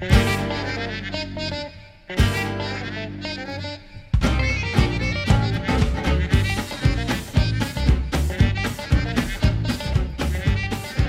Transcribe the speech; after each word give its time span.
Y 0.00 0.04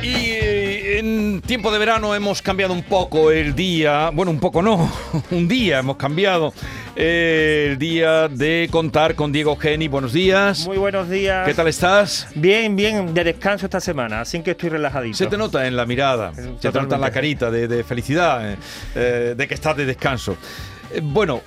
eh, 0.06 1.00
en 1.00 1.42
tiempo 1.42 1.72
de 1.72 1.78
verano 1.78 2.16
hemos 2.16 2.42
cambiado 2.42 2.74
un 2.74 2.82
poco 2.84 3.32
el 3.32 3.54
día, 3.54 4.10
bueno, 4.12 4.32
un 4.32 4.40
poco 4.40 4.62
no, 4.62 4.92
un 5.32 5.48
día 5.48 5.80
hemos 5.80 5.98
cambiado 5.98 6.54
eh, 6.96 7.70
el 7.72 7.78
día 7.78 8.28
de 8.28 8.68
contar 8.72 9.16
con 9.16 9.32
Diego 9.32 9.56
Geni. 9.56 9.88
Buenos 9.88 10.14
días. 10.14 10.66
Muy 10.68 10.78
buenos 10.78 11.10
días. 11.10 11.48
¿Qué 11.48 11.54
tal 11.54 11.68
estás? 11.68 12.28
Bien, 12.36 12.76
bien, 12.76 13.14
de 13.14 13.24
descanso 13.24 13.66
esta 13.66 13.80
semana, 13.80 14.22
así 14.22 14.42
que 14.42 14.52
estoy 14.52 14.70
relajadito. 14.70 15.18
Se 15.18 15.28
te 15.28 15.38
nota 15.38 15.68
en 15.68 15.76
la 15.76 15.86
mirada, 15.86 16.34
se 16.34 16.72
te 16.72 16.82
nota 16.82 16.96
en 16.96 17.02
la 17.02 17.12
carita 17.12 17.52
de, 17.52 17.68
de 17.68 17.84
felicidad, 17.84 18.52
eh, 18.52 18.58
eh, 18.96 19.34
de 19.38 19.48
que 19.48 19.54
estás 19.54 19.76
de 19.78 19.86
descanso. 19.86 20.38
Eh, 20.92 21.02
bueno, 21.04 21.42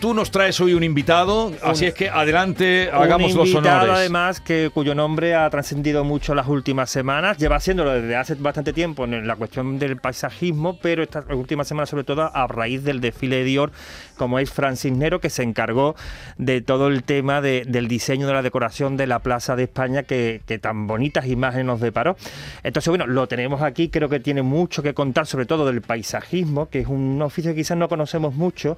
tú 0.00 0.14
nos 0.14 0.30
traes 0.30 0.60
hoy 0.60 0.74
un 0.74 0.84
invitado, 0.84 1.52
así 1.62 1.86
es 1.86 1.94
que 1.94 2.08
adelante, 2.08 2.88
hagamos 2.92 3.32
Un 3.32 3.38
los 3.38 3.48
invitado, 3.48 3.78
honores. 3.84 3.98
además 3.98 4.40
que 4.40 4.70
cuyo 4.72 4.94
nombre 4.94 5.34
ha 5.34 5.48
trascendido 5.50 6.04
mucho 6.04 6.34
las 6.36 6.46
últimas 6.46 6.88
semanas, 6.88 7.36
lleva 7.38 7.56
haciéndolo 7.56 7.90
desde 7.92 8.14
hace 8.14 8.34
bastante 8.36 8.72
tiempo 8.72 9.04
en 9.04 9.26
la 9.26 9.34
cuestión 9.34 9.78
del 9.78 9.96
paisajismo, 9.96 10.78
pero 10.80 11.02
estas 11.02 11.24
últimas 11.30 11.66
semanas 11.66 11.88
sobre 11.90 12.04
todo 12.04 12.30
a 12.34 12.46
raíz 12.46 12.84
del 12.84 13.00
desfile 13.00 13.36
de 13.38 13.44
Dior, 13.44 13.72
como 14.16 14.38
es 14.38 14.50
Francis 14.50 14.92
Nero, 14.92 15.20
que 15.20 15.30
se 15.30 15.42
encargó 15.42 15.96
de 16.36 16.60
todo 16.60 16.88
el 16.88 17.02
tema 17.02 17.40
de- 17.40 17.64
del 17.66 17.88
diseño 17.88 18.26
de 18.28 18.32
la 18.34 18.42
decoración 18.42 18.96
de 18.96 19.06
la 19.08 19.18
Plaza 19.18 19.56
de 19.56 19.64
España 19.64 20.04
que, 20.04 20.42
que 20.46 20.58
tan 20.58 20.86
bonitas 20.86 21.26
imágenes 21.26 21.66
nos 21.66 21.80
deparó. 21.80 22.16
Entonces, 22.62 22.88
bueno, 22.88 23.06
lo 23.06 23.26
tenemos 23.26 23.62
aquí, 23.62 23.88
creo 23.88 24.08
que 24.08 24.20
tiene 24.20 24.42
mucho 24.42 24.82
que 24.82 24.94
contar, 24.94 25.26
sobre 25.26 25.46
todo 25.46 25.66
del 25.66 25.82
paisajismo, 25.82 26.68
que 26.68 26.80
es 26.80 26.86
un 26.86 27.20
oficio 27.22 27.50
que 27.52 27.56
quizás 27.56 27.76
no 27.76 27.88
conocemos 27.88 28.34
mucho 28.34 28.76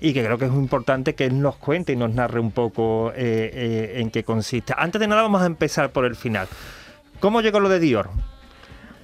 y 0.00 0.12
que 0.12 0.22
creo 0.24 0.38
que 0.38 0.44
es 0.44 0.50
muy 0.50 0.59
importante 0.60 1.14
que 1.14 1.24
él 1.24 1.40
nos 1.40 1.56
cuente 1.56 1.92
y 1.92 1.96
nos 1.96 2.14
narre 2.14 2.38
un 2.38 2.52
poco 2.52 3.10
eh, 3.16 3.50
eh, 3.52 3.92
en 3.96 4.10
qué 4.10 4.22
consiste. 4.22 4.74
Antes 4.76 5.00
de 5.00 5.08
nada, 5.08 5.22
vamos 5.22 5.42
a 5.42 5.46
empezar 5.46 5.90
por 5.90 6.04
el 6.04 6.14
final. 6.14 6.46
¿Cómo 7.18 7.40
llegó 7.40 7.58
lo 7.60 7.68
de 7.68 7.80
Dior? 7.80 8.10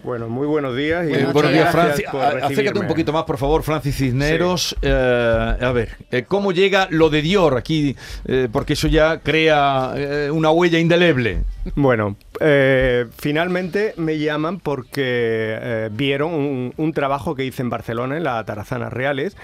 Bueno, 0.04 0.28
muy 0.28 0.46
buenos 0.46 0.76
días. 0.76 1.04
Y 1.04 1.10
muchas 1.10 1.32
buenos 1.32 1.52
días, 1.52 1.72
Francis. 1.72 2.06
Acércate 2.06 2.78
un 2.78 2.86
poquito 2.86 3.12
más, 3.12 3.24
por 3.24 3.38
favor, 3.38 3.64
Francis 3.64 3.96
Cisneros. 3.96 4.76
Eh, 4.80 5.56
a 5.60 5.72
ver, 5.72 5.96
eh, 6.12 6.22
¿cómo 6.22 6.52
llega 6.52 6.86
lo 6.90 7.10
de 7.10 7.22
Dior 7.22 7.56
aquí? 7.56 7.96
Eh, 8.24 8.48
porque 8.52 8.74
eso 8.74 8.86
ya 8.86 9.18
crea 9.18 9.94
eh, 9.96 10.30
una 10.30 10.50
huella 10.50 10.78
indeleble. 10.78 11.42
Bueno, 11.74 12.16
eh, 12.38 13.06
finalmente 13.18 13.94
me 13.96 14.16
llaman 14.18 14.60
porque 14.60 15.58
eh, 15.60 15.88
vieron 15.90 16.32
un, 16.32 16.74
un 16.76 16.92
trabajo 16.92 17.34
que 17.34 17.44
hice 17.44 17.62
en 17.62 17.70
Barcelona, 17.70 18.16
en 18.16 18.22
la 18.22 18.44
Tarazanas 18.44 18.92
Reales. 18.92 19.36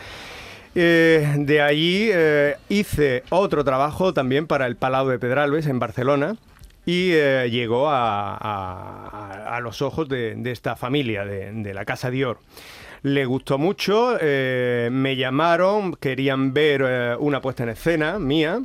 Eh, 0.75 1.35
de 1.39 1.61
allí 1.61 2.09
eh, 2.11 2.57
hice 2.71 3.25
otro 3.29 3.63
trabajo 3.63 4.15
también 4.15 4.47
para 4.47 4.67
el 4.67 4.77
Palau 4.77 5.07
de 5.07 5.19
Pedralbes 5.19 5.67
en 5.67 5.79
Barcelona 5.79 6.37
y 6.87 7.11
eh, 7.13 7.49
llegó 7.51 7.89
a, 7.91 9.59
los 9.63 9.83
ojos 9.83 10.09
de, 10.09 10.41
esta 10.47 10.75
familia, 10.75 11.25
de, 11.25 11.75
la 11.75 11.85
Casa 11.85 12.11
Dior. 12.11 12.39
Le 13.03 13.27
gustó 13.27 13.59
mucho, 13.59 14.17
me 14.21 15.17
llamaron, 15.17 15.95
querían 15.95 16.53
ver 16.53 17.17
una 17.21 17.41
puesta 17.41 17.63
en 17.65 17.69
escena 17.69 18.19
mía 18.19 18.63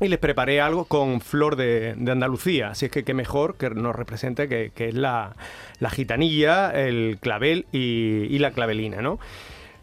y 0.00 0.08
les 0.08 0.18
preparé 0.18 0.60
algo 0.60 0.86
con 0.86 1.20
flor 1.20 1.54
de, 1.54 1.94
Andalucía. 2.10 2.70
Así 2.70 2.86
es 2.86 2.90
que 2.90 3.04
qué 3.04 3.14
mejor 3.14 3.56
que 3.56 3.70
nos 3.70 3.94
represente 3.94 4.48
que, 4.48 4.72
es 4.76 4.94
la, 4.94 5.36
la 5.78 5.90
gitanilla, 5.90 6.70
el 6.70 7.18
clavel 7.20 7.66
y, 7.70 8.26
y 8.28 8.38
la 8.38 8.50
clavelina, 8.50 9.02
¿no? 9.02 9.20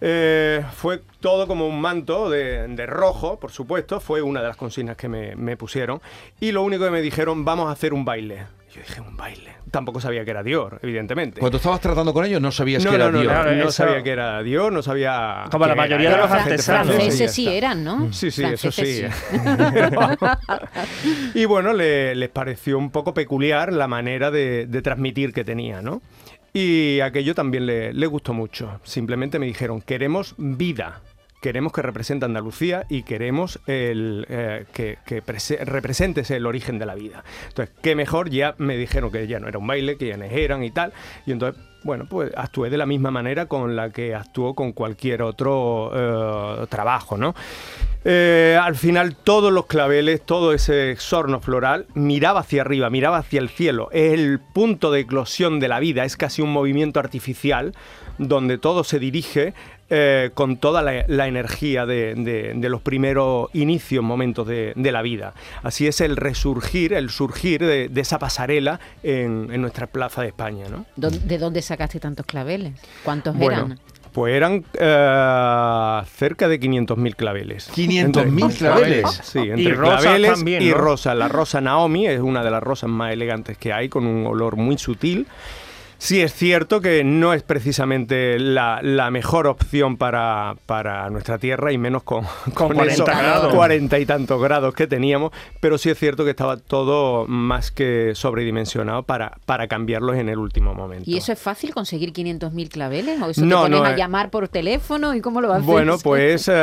Eh, 0.05 0.61
fue 0.75 1.01
todo 1.21 1.47
como 1.47 1.65
un 1.65 1.79
manto 1.79 2.29
de, 2.29 2.67
de 2.67 2.85
rojo, 2.85 3.39
por 3.39 3.51
supuesto, 3.51 4.01
fue 4.01 4.21
una 4.21 4.41
de 4.41 4.47
las 4.49 4.57
consignas 4.57 4.97
que 4.97 5.07
me, 5.07 5.33
me 5.37 5.55
pusieron. 5.55 6.01
Y 6.41 6.51
lo 6.51 6.61
único 6.61 6.83
que 6.83 6.91
me 6.91 7.01
dijeron, 7.01 7.45
vamos 7.45 7.69
a 7.69 7.71
hacer 7.71 7.93
un 7.93 8.03
baile. 8.03 8.47
Yo 8.75 8.81
dije, 8.81 8.99
un 8.99 9.15
baile. 9.15 9.53
Tampoco 9.71 10.01
sabía 10.01 10.25
que 10.25 10.31
era 10.31 10.43
Dior, 10.43 10.79
evidentemente. 10.83 11.39
Cuando 11.39 11.57
estabas 11.57 11.79
tratando 11.79 12.11
con 12.13 12.25
ellos 12.25 12.41
no 12.41 12.51
sabías 12.51 12.83
no, 12.83 12.89
que 12.89 12.95
era 12.97 13.05
no, 13.05 13.11
no, 13.13 13.19
Dior. 13.21 13.33
no, 13.33 13.41
Claro, 13.41 13.55
no 13.55 13.63
eso- 13.63 13.71
sabía 13.71 14.03
que 14.03 14.09
era 14.09 14.43
Dior, 14.43 14.73
no 14.73 14.81
sabía... 14.81 15.45
Como 15.49 15.67
la 15.67 15.75
mayoría 15.75 16.09
era 16.09 16.17
de 16.17 16.23
los 16.23 16.31
artesanos. 16.31 16.87
Franceses 16.95 17.31
sí 17.33 17.47
eran, 17.47 17.83
¿no? 17.83 18.11
Sí, 18.11 18.29
sí, 18.29 18.43
eso 18.43 18.71
sí. 18.71 19.03
Franceses 19.03 20.23
y 21.35 21.45
bueno, 21.45 21.73
le- 21.73 22.15
les 22.15 22.29
pareció 22.29 22.77
un 22.77 22.91
poco 22.91 23.13
peculiar 23.13 23.71
la 23.71 23.87
manera 23.87 24.31
de, 24.31 24.65
de 24.67 24.81
transmitir 24.81 25.33
que 25.33 25.43
tenía, 25.43 25.81
¿no? 25.81 26.01
Y 26.53 26.99
aquello 26.99 27.33
también 27.33 27.65
le, 27.65 27.93
le 27.93 28.07
gustó 28.07 28.33
mucho. 28.33 28.79
Simplemente 28.83 29.39
me 29.39 29.47
dijeron, 29.47 29.81
queremos 29.81 30.35
vida. 30.37 31.01
Queremos 31.41 31.73
que 31.73 31.81
represente 31.81 32.25
Andalucía 32.25 32.85
y 32.89 33.03
queremos 33.03 33.59
el, 33.67 34.25
eh, 34.29 34.65
que, 34.71 34.99
que 35.05 35.21
prese- 35.21 35.65
representes 35.65 36.31
el 36.31 36.45
origen 36.45 36.79
de 36.79 36.85
la 36.85 36.95
vida. 36.95 37.23
Entonces, 37.49 37.75
qué 37.81 37.95
mejor, 37.95 38.29
ya 38.29 38.55
me 38.59 38.77
dijeron 38.77 39.11
que 39.11 39.27
ya 39.27 39.41
no 39.41 39.49
era 39.49 39.57
un 39.57 39.67
baile, 39.67 39.97
que 39.97 40.07
ya 40.07 40.15
no 40.15 40.23
eran 40.23 40.63
y 40.63 40.71
tal. 40.71 40.93
Y 41.25 41.33
entonces, 41.33 41.61
bueno, 41.83 42.05
pues 42.09 42.31
actué 42.37 42.69
de 42.69 42.77
la 42.77 42.85
misma 42.85 43.11
manera 43.11 43.47
con 43.47 43.75
la 43.75 43.89
que 43.89 44.15
actuó 44.15 44.53
con 44.53 44.71
cualquier 44.71 45.21
otro 45.21 45.91
eh, 45.93 46.67
trabajo, 46.69 47.17
¿no? 47.17 47.35
Eh, 48.05 48.59
al 48.61 48.75
final 48.75 49.15
todos 49.15 49.51
los 49.53 49.65
claveles, 49.65 50.21
todo 50.25 50.53
ese 50.53 50.91
exorno 50.91 51.39
floral 51.39 51.85
miraba 51.93 52.41
hacia 52.41 52.61
arriba, 52.61 52.89
miraba 52.89 53.17
hacia 53.19 53.39
el 53.39 53.49
cielo. 53.49 53.89
Es 53.91 54.13
el 54.13 54.39
punto 54.39 54.91
de 54.91 55.01
eclosión 55.01 55.59
de 55.59 55.69
la 55.69 55.79
vida, 55.79 56.03
es 56.03 56.17
casi 56.17 56.41
un 56.41 56.51
movimiento 56.51 56.99
artificial 56.99 57.73
donde 58.17 58.57
todo 58.57 58.83
se 58.83 58.99
dirige 58.99 59.53
eh, 59.89 60.31
con 60.33 60.57
toda 60.57 60.81
la, 60.81 61.05
la 61.07 61.27
energía 61.27 61.85
de, 61.85 62.13
de- 62.15 62.53
de 62.55 62.69
los 62.69 62.81
primeros 62.81 63.49
inicios, 63.53 64.03
momentos 64.03 64.47
de, 64.47 64.73
de 64.75 64.91
la 64.91 65.01
vida. 65.01 65.33
Así 65.61 65.87
es 65.87 66.01
el 66.01 66.15
resurgir, 66.17 66.93
el 66.93 67.09
surgir 67.09 67.61
de, 67.65 67.89
esa 68.01 68.19
pasarela 68.19 68.79
en, 69.03 69.49
en 69.51 69.61
nuestra 69.61 69.87
plaza 69.87 70.21
de 70.21 70.27
España. 70.29 70.65
¿no? 70.69 70.85
¿Dó- 70.95 71.09
¿De 71.09 71.37
dónde 71.37 71.61
sacaste 71.61 71.99
tantos 71.99 72.25
claveles? 72.25 72.73
¿Cuántos 73.03 73.35
Bueno, 73.35 73.53
eran? 73.65 73.79
Pues 74.13 74.33
eran 74.35 74.63
eh, 74.79 76.01
cerca 76.15 76.47
de 76.47 76.59
500.000 76.59 77.15
claveles. 77.15 77.69
500.000 77.75 78.41
Entre- 78.43 78.57
claveles. 78.57 79.21
Sí, 79.23 79.39
entre 79.39 79.61
Y 79.63 79.71
rosas 79.73 80.01
claveles 80.01 80.33
también, 80.35 80.61
y 80.63 80.69
¿no? 80.69 80.75
rosa. 80.77 81.15
La 81.15 81.27
rosa 81.27 81.59
Naomi 81.61 82.07
es 82.07 82.19
una 82.21 82.43
de 82.43 82.51
las 82.51 82.63
rosas 82.63 82.89
más 82.89 83.11
elegantes 83.11 83.57
que 83.57 83.73
hay, 83.73 83.89
con 83.89 84.05
un 84.05 84.25
olor 84.27 84.55
muy 84.55 84.77
sutil. 84.77 85.27
Sí 86.03 86.19
es 86.19 86.33
cierto 86.33 86.81
que 86.81 87.05
no 87.05 87.31
es 87.33 87.43
precisamente 87.43 88.37
la, 88.37 88.81
la 88.81 89.09
mejor 89.09 89.47
opción 89.47 89.95
para, 89.95 90.57
para 90.65 91.09
nuestra 91.09 91.37
tierra 91.37 91.71
y 91.71 91.77
menos 91.77 92.03
con, 92.03 92.25
con 92.53 92.73
40 92.73 92.93
esos 92.93 93.05
grados. 93.05 93.53
40 93.53 93.99
y 93.99 94.05
tantos 94.05 94.41
grados 94.41 94.73
que 94.73 94.85
teníamos, 94.85 95.31
pero 95.61 95.77
sí 95.77 95.89
es 95.89 95.97
cierto 95.97 96.25
que 96.25 96.31
estaba 96.31 96.57
todo 96.57 97.25
más 97.25 97.71
que 97.71 98.11
sobredimensionado 98.15 99.03
para, 99.03 99.37
para 99.45 99.69
cambiarlos 99.69 100.17
en 100.17 100.27
el 100.27 100.39
último 100.39 100.75
momento. 100.75 101.09
¿Y 101.09 101.15
eso 101.15 101.31
es 101.31 101.39
fácil 101.39 101.73
conseguir 101.73 102.11
500.000 102.11 102.67
claveles? 102.67 103.21
¿O 103.21 103.29
eso 103.29 103.45
No, 103.45 103.63
te 103.63 103.69
no, 103.69 103.85
a 103.85 103.93
eh. 103.93 103.95
llamar 103.95 104.29
por 104.29 104.49
teléfono? 104.49 105.15
¿Y 105.15 105.21
cómo 105.21 105.39
lo 105.39 105.53
haces? 105.53 105.65
Bueno, 105.65 105.95
pues 106.03 106.49
eh, 106.49 106.53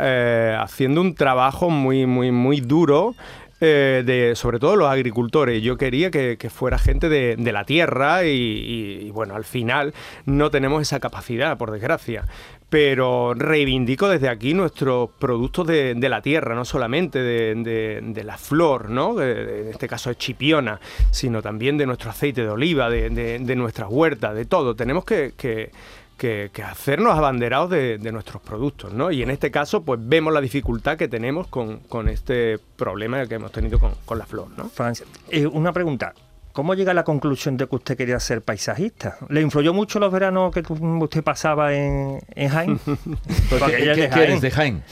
eh, 0.00 0.54
haciendo 0.60 1.00
un 1.00 1.14
trabajo 1.14 1.70
muy, 1.70 2.04
muy, 2.04 2.30
muy 2.30 2.60
duro. 2.60 3.14
Eh, 3.60 4.02
de 4.04 4.34
sobre 4.36 4.58
todo 4.58 4.76
los 4.76 4.88
agricultores. 4.88 5.62
Yo 5.62 5.76
quería 5.76 6.10
que, 6.10 6.36
que 6.38 6.50
fuera 6.50 6.78
gente 6.78 7.08
de, 7.08 7.36
de 7.36 7.52
la 7.52 7.64
tierra 7.64 8.24
y, 8.24 9.10
bueno, 9.12 9.34
al 9.34 9.44
final 9.44 9.94
no 10.24 10.50
tenemos 10.50 10.82
esa 10.82 11.00
capacidad, 11.00 11.56
por 11.56 11.70
desgracia. 11.70 12.24
Pero 12.68 13.32
reivindico 13.32 14.08
desde 14.08 14.28
aquí 14.28 14.52
nuestros 14.52 15.10
productos 15.20 15.68
de, 15.68 15.94
de 15.94 16.08
la 16.08 16.20
tierra, 16.20 16.56
no 16.56 16.64
solamente 16.64 17.20
de, 17.20 17.54
de- 18.02 18.24
la 18.24 18.36
flor, 18.38 18.90
¿no? 18.90 19.22
En 19.22 19.68
este 19.68 19.86
caso 19.86 20.10
es 20.10 20.18
chipiona, 20.18 20.80
sino 21.12 21.42
también 21.42 21.78
de 21.78 21.86
nuestro 21.86 22.10
aceite 22.10 22.42
de 22.42 22.48
oliva, 22.48 22.90
de, 22.90 23.38
nuestras 23.54 23.86
huertas, 23.88 24.34
de 24.34 24.46
todo. 24.46 24.74
Tenemos 24.74 25.04
que- 25.04 25.70
que, 26.16 26.50
que 26.52 26.62
hacernos 26.62 27.16
abanderados 27.16 27.70
de, 27.70 27.98
de 27.98 28.12
nuestros 28.12 28.40
productos, 28.42 28.92
¿no? 28.92 29.10
Y 29.10 29.22
en 29.22 29.30
este 29.30 29.50
caso, 29.50 29.82
pues 29.82 30.00
vemos 30.02 30.32
la 30.32 30.40
dificultad 30.40 30.96
que 30.96 31.08
tenemos 31.08 31.46
con, 31.48 31.78
con 31.80 32.08
este 32.08 32.58
problema 32.76 33.26
que 33.26 33.34
hemos 33.34 33.52
tenido 33.52 33.78
con, 33.78 33.92
con 34.04 34.18
la 34.18 34.26
flor, 34.26 34.48
¿no? 34.56 34.68
Francia. 34.68 35.06
Eh, 35.30 35.46
una 35.46 35.72
pregunta. 35.72 36.14
¿Cómo 36.52 36.72
llega 36.72 36.92
a 36.92 36.94
la 36.94 37.04
conclusión 37.04 37.58
de 37.58 37.66
que 37.68 37.76
usted 37.76 37.98
quería 37.98 38.18
ser 38.18 38.40
paisajista? 38.40 39.18
¿Le 39.28 39.42
influyó 39.42 39.74
mucho 39.74 39.98
los 40.00 40.10
veranos 40.10 40.50
que 40.54 40.62
usted 40.70 41.22
pasaba 41.22 41.74
en, 41.74 42.18
en 42.34 42.48
Jaén? 42.48 42.78
Porque 43.50 43.76
¿Qué, 43.76 43.82
ella 43.82 43.92
es 43.92 43.96
qué- 43.98 44.02
de 44.02 44.08
qué 44.08 44.14
Jaén. 44.14 44.22
eres 44.30 44.40
de 44.40 44.50
Jaén? 44.50 44.82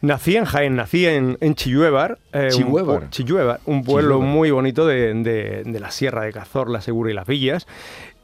Nací 0.00 0.36
en 0.36 0.44
Jaén, 0.44 0.76
nací 0.76 1.06
en, 1.06 1.36
en 1.40 1.56
Chilluévar. 1.56 2.20
eh, 2.32 2.50
un 2.54 3.10
Chilluévar, 3.10 3.58
un 3.64 3.82
pueblo 3.82 4.20
muy 4.20 4.52
bonito 4.52 4.86
de, 4.86 5.12
de- 5.12 5.64
de 5.64 5.80
la 5.80 5.90
Sierra 5.90 6.22
de 6.22 6.32
Cazorla, 6.32 6.80
Segura 6.80 7.10
y 7.10 7.14
Las 7.14 7.26
Villas. 7.26 7.66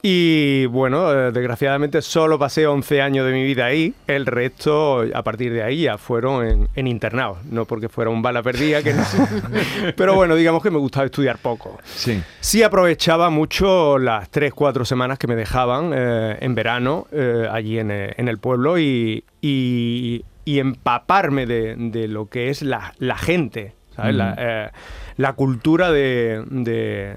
Y 0.06 0.66
bueno, 0.66 1.10
eh, 1.10 1.32
desgraciadamente 1.32 2.02
solo 2.02 2.38
pasé 2.38 2.66
11 2.66 3.00
años 3.00 3.24
de 3.26 3.32
mi 3.32 3.42
vida 3.42 3.64
ahí. 3.64 3.94
El 4.06 4.26
resto, 4.26 5.02
a 5.14 5.22
partir 5.22 5.50
de 5.50 5.62
ahí, 5.62 5.84
ya 5.84 5.96
fueron 5.96 6.46
en, 6.46 6.68
en 6.74 6.86
internados. 6.86 7.38
No 7.50 7.64
porque 7.64 7.88
fuera 7.88 8.10
un 8.10 8.20
bala 8.20 8.42
perdida, 8.42 8.82
que 8.82 8.92
no 8.92 9.02
Pero 9.96 10.14
bueno, 10.14 10.34
digamos 10.34 10.62
que 10.62 10.70
me 10.70 10.76
gustaba 10.76 11.06
estudiar 11.06 11.38
poco. 11.38 11.78
Sí. 11.84 12.22
Sí 12.40 12.62
aprovechaba 12.62 13.30
mucho 13.30 13.98
las 13.98 14.28
3, 14.28 14.52
4 14.52 14.84
semanas 14.84 15.18
que 15.18 15.26
me 15.26 15.36
dejaban 15.36 15.92
eh, 15.94 16.36
en 16.38 16.54
verano 16.54 17.06
eh, 17.10 17.48
allí 17.50 17.78
en, 17.78 17.90
en 17.90 18.28
el 18.28 18.36
pueblo 18.36 18.78
y, 18.78 19.24
y- 19.40 20.22
y 20.46 20.58
empaparme 20.58 21.46
de, 21.46 21.74
de 21.78 22.06
lo 22.08 22.26
que 22.28 22.50
es 22.50 22.60
la, 22.60 22.92
la 22.98 23.16
gente. 23.16 23.72
¿Sabes? 23.96 24.14
La, 24.14 24.34
eh, 24.38 24.70
la 25.16 25.32
cultura 25.34 25.90
de, 25.92 26.42
de- 26.50 27.16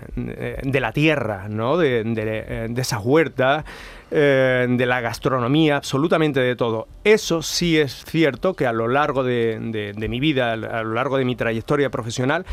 de 0.63 0.79
la 0.79 0.91
tierra, 0.91 1.47
¿no? 1.50 1.77
de, 1.77 2.03
de- 2.03 2.68
de 2.69 2.81
esas 2.81 3.01
huertas, 3.03 3.65
eh, 4.12 4.68
de 4.69 4.85
la 4.85 5.01
gastronomía, 5.01 5.77
absolutamente 5.77 6.39
de 6.39 6.56
todo. 6.56 6.88
Eso 7.03 7.41
sí 7.41 7.77
es 7.77 8.06
cierto 8.06 8.53
que 8.53 8.65
a 8.68 8.71
lo 8.74 8.88
largo 8.88 9.24
de, 9.24 9.57
mi 10.09 10.19
vida, 10.19 10.53
a 10.53 10.56
lo 10.83 10.94
largo 10.94 11.18
de 11.18 11.25
mi 11.25 11.35
trayectoria 11.35 11.89
profesional, 11.89 12.45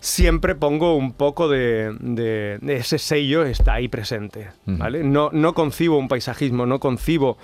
siempre 0.00 0.54
pongo 0.54 0.94
un 0.96 1.12
poco 1.12 1.48
de, 1.48 1.94
de- 2.00 2.58
de 2.60 2.76
ese 2.76 2.98
sello, 2.98 3.44
está 3.44 3.74
ahí 3.74 3.88
presente. 3.88 4.48
¿vale? 4.66 5.04
No, 5.04 5.30
no 5.32 5.52
concibo 5.54 5.96
un 5.98 6.08
paisajismo, 6.08 6.66
no 6.66 6.80
concibo 6.80 7.38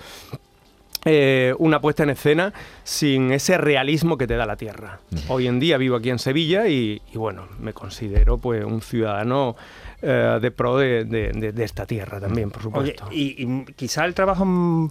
eh, 1.05 1.53
una 1.59 1.81
puesta 1.81 2.03
en 2.03 2.11
escena 2.11 2.53
sin 2.83 3.31
ese 3.31 3.57
realismo 3.57 4.17
que 4.17 4.27
te 4.27 4.35
da 4.35 4.45
la 4.45 4.55
tierra. 4.55 4.99
Hoy 5.27 5.47
en 5.47 5.59
día 5.59 5.77
vivo 5.77 5.95
aquí 5.97 6.09
en 6.09 6.19
Sevilla 6.19 6.67
y, 6.67 7.01
y, 7.13 7.17
bueno, 7.17 7.47
me 7.59 7.73
considero 7.73 8.37
pues 8.37 8.63
un 8.63 8.81
ciudadano 8.81 9.55
eh, 10.01 10.39
de 10.41 10.51
pro 10.51 10.77
de, 10.77 11.05
de- 11.05 11.31
de- 11.33 11.51
de 11.51 11.63
esta 11.63 11.85
tierra 11.85 12.19
también, 12.19 12.51
por 12.51 12.61
Oye, 12.77 12.91
supuesto. 12.95 13.07
y, 13.11 13.35
y 13.43 13.65
quizá 13.73 14.05
el 14.05 14.13
trabajo, 14.13 14.45
mm, 14.45 14.89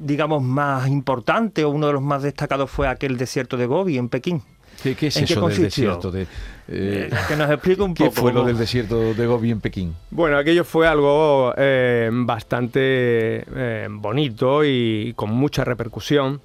digamos, 0.00 0.42
más 0.42 0.88
importante 0.88 1.64
o 1.64 1.70
uno 1.70 1.86
de 1.86 1.92
los 1.94 2.02
más 2.02 2.22
destacados 2.22 2.70
fue 2.70 2.88
aquel 2.88 3.16
desierto 3.16 3.56
de 3.56 3.66
Gobi 3.66 3.98
en 3.98 4.08
Pekín. 4.08 4.42
¿Qué, 4.84 4.94
qué 4.94 5.06
es 5.06 5.16
¿En 5.16 5.24
qué 5.24 5.32
eso 5.32 5.48
del 5.48 5.62
desierto? 5.62 6.10
De, 6.10 6.22
eh, 6.22 6.26
Eh, 6.68 7.10
que 7.26 7.36
nos 7.36 7.50
explique 7.50 7.80
un 7.82 7.94
¿Qué 7.94 8.04
poco. 8.04 8.20
fue 8.20 8.32
lo 8.34 8.44
del 8.44 8.58
desierto 8.58 9.14
de 9.14 9.26
Gobi 9.26 9.50
en 9.50 9.60
Pekín? 9.60 9.94
Bueno, 10.10 10.36
aquello 10.36 10.62
fue 10.62 10.86
algo 10.86 11.54
eh, 11.56 12.10
bastante 12.12 13.44
eh, 13.56 13.88
bonito 13.90 14.62
y 14.62 15.14
con 15.16 15.30
mucha 15.30 15.64
repercusión. 15.64 16.42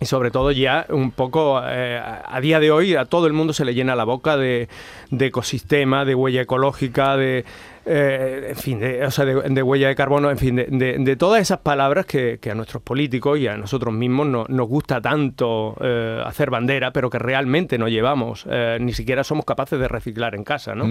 Y 0.00 0.04
sobre 0.06 0.30
todo 0.30 0.52
ya 0.52 0.86
un 0.90 1.10
poco 1.10 1.60
eh, 1.64 1.98
a 2.02 2.40
día 2.42 2.60
de 2.60 2.70
hoy 2.70 2.96
a 2.96 3.06
todo 3.06 3.26
el 3.26 3.32
mundo 3.32 3.52
se 3.54 3.64
le 3.64 3.74
llena 3.74 3.94
la 3.94 4.04
boca 4.04 4.36
de, 4.36 4.68
de 5.10 5.26
ecosistema, 5.26 6.04
de 6.04 6.14
huella 6.14 6.42
ecológica, 6.42 7.16
de, 7.16 7.46
eh, 7.86 8.48
en 8.50 8.56
fin, 8.56 8.80
de, 8.80 9.04
o 9.06 9.10
sea, 9.10 9.24
de, 9.24 9.62
huella 9.62 9.88
de 9.88 9.94
carbono, 9.94 10.30
en 10.30 10.38
fin, 10.38 10.56
de, 10.56 10.66
de- 10.98 11.16
todas 11.16 11.40
esas 11.40 11.58
palabras 11.60 12.04
que, 12.04 12.38
a 12.50 12.54
nuestros 12.54 12.82
políticos 12.82 13.38
y 13.38 13.46
a 13.46 13.56
nosotros 13.56 13.94
mismos 13.94 14.26
no- 14.26 14.44
nos 14.48 14.68
gusta 14.68 15.00
tanto 15.00 15.76
eh, 15.80 16.20
hacer 16.24 16.50
bandera, 16.50 16.92
pero 16.92 17.08
que 17.10 17.18
realmente 17.18 17.78
no 17.78 17.88
llevamos, 17.88 18.44
eh, 18.50 18.78
ni 18.80 18.92
siquiera 18.92 19.22
somos 19.24 19.44
capaces 19.44 19.78
de 19.78 19.88
reciclar 19.88 20.34
en 20.34 20.44
casa, 20.44 20.74
¿no? 20.74 20.86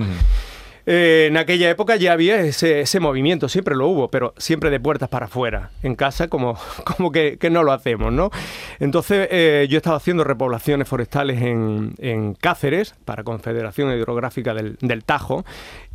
Eh, 0.87 1.25
en 1.29 1.37
aquella 1.37 1.69
época 1.69 1.95
ya 1.95 2.13
había 2.13 2.39
ese, 2.41 2.99
movimiento, 2.99 3.49
siempre 3.49 3.75
lo 3.75 3.87
hubo, 3.87 4.09
pero 4.09 4.33
siempre 4.37 4.69
de 4.69 4.79
puertas 4.79 5.09
para 5.09 5.25
afuera. 5.25 5.71
En 5.81 5.95
casa 5.95 6.27
como, 6.27 6.57
como 6.97 7.11
que, 7.11 7.37
que 7.39 7.49
no 7.49 7.63
lo 7.63 7.71
hacemos, 7.71 8.13
¿no? 8.13 8.29
Entonces 8.79 9.27
eh, 9.31 9.67
yo 9.69 9.77
estaba 9.77 9.97
haciendo 9.97 10.23
repoblaciones 10.23 10.87
forestales 10.87 11.41
en, 11.41 11.95
en 11.97 12.33
Cáceres 12.35 12.95
para 13.05 13.23
Confederación 13.23 13.91
Hidrográfica 13.97 14.53
del, 14.53 14.77
del 14.81 15.03
Tajo 15.03 15.43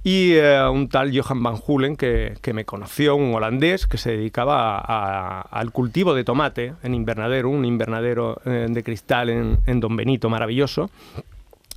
y 0.02 0.32
eh, 0.32 0.60
un 0.68 0.88
tal 0.88 1.10
Johan 1.16 1.42
Van 1.42 1.56
Hulen 1.64 1.94
que, 1.96 2.34
que 2.40 2.52
me 2.54 2.64
conoció, 2.64 3.16
un 3.16 3.34
holandés 3.34 3.86
que 3.86 3.98
se 3.98 4.12
dedicaba 4.12 4.78
a- 4.78 4.80
a- 4.80 5.40
al 5.42 5.72
cultivo 5.72 6.14
de 6.14 6.24
tomate 6.24 6.72
en 6.82 6.94
invernadero, 6.94 7.50
un 7.50 7.64
invernadero 7.64 8.40
eh, 8.46 8.66
de 8.68 8.82
cristal 8.82 9.28
en, 9.28 9.58
en 9.66 9.78
Don 9.78 9.94
Benito 9.96 10.28
maravilloso. 10.30 10.90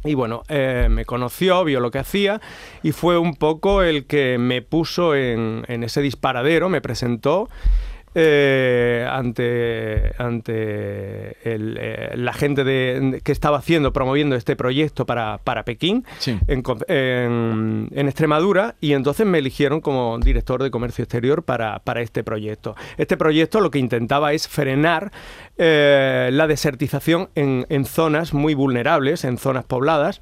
Y 0.04 0.16
bueno, 0.16 0.44
eh, 0.50 0.88
me 0.90 1.06
conoció, 1.06 1.64
vio 1.64 1.80
lo 1.80 1.90
que 1.90 2.00
hacía 2.00 2.42
y 2.82 2.92
fue 2.92 3.18
un 3.18 3.36
poco 3.36 3.84
el 3.84 4.06
que 4.06 4.38
me 4.38 4.62
puso 4.62 5.16
en, 5.16 5.64
en 5.68 5.84
ese 5.84 6.02
disparadero, 6.02 6.68
me 6.68 6.82
presentó 6.82 7.48
eh, 8.16 9.08
ante, 9.10 10.12
ante 10.18 11.54
el, 11.54 11.78
eh, 11.80 12.12
la 12.16 12.34
gente 12.34 12.64
de- 12.64 13.22
que 13.24 13.32
estaba 13.32 13.58
haciendo, 13.58 13.94
promoviendo 13.94 14.36
este 14.36 14.56
proyecto 14.56 15.06
para, 15.06 15.40
para 15.44 15.64
Pekín 15.66 16.06
Sí. 16.20 16.38
en, 16.48 16.62
co- 16.62 16.78
en- 16.88 17.90
en 17.94 18.08
Extremadura 18.08 18.76
y 18.82 18.94
entonces 18.94 19.26
me 19.26 19.40
eligieron 19.40 19.82
como 19.82 20.18
director 20.20 20.62
de 20.62 20.72
comercio 20.72 21.04
exterior 21.04 21.44
para, 21.44 21.80
para 21.80 22.02
este 22.02 22.24
proyecto. 22.24 22.76
Este 22.98 23.18
proyecto 23.18 23.62
lo 23.62 23.72
que 23.72 23.80
intentaba 23.80 24.34
es 24.34 24.48
frenar 24.48 25.12
eh, 25.58 26.30
la 26.34 26.48
desertización 26.48 27.30
en, 27.36 27.66
en 27.70 27.86
zonas 27.86 28.34
muy 28.34 28.54
vulnerables, 28.54 29.24
en 29.24 29.38
zonas 29.38 29.66
pobladas, 29.66 30.22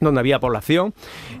donde 0.00 0.20
había 0.20 0.38
población, 0.38 0.94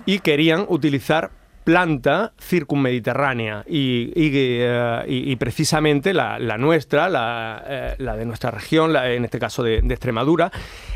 y 0.04 0.18
querían 0.18 0.64
utilizar 0.68 1.30
planta 1.68 2.32
circunmediterránea 2.40 3.62
y, 3.68 4.10
y, 4.16 4.30
eh, 4.34 5.04
y- 5.06 5.32
y 5.32 5.36
precisamente 5.36 6.14
la, 6.14 6.38
la 6.38 6.56
nuestra, 6.56 7.10
la, 7.10 7.62
eh, 7.66 7.94
la 7.98 8.16
de 8.16 8.24
nuestra 8.24 8.50
región, 8.50 8.94
la- 8.94 9.12
en 9.12 9.26
este 9.26 9.38
caso 9.38 9.62
de, 9.62 9.82
de 9.82 9.92
Extremadura, 9.92 10.50